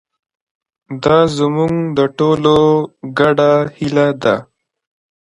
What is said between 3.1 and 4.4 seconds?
ګډه هیله ده.